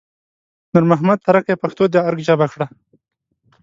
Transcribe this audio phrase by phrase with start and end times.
[0.73, 2.67] نور محمد تره کي پښتو د ارګ ژبه کړه